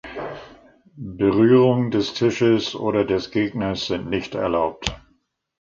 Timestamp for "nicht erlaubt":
4.09-4.99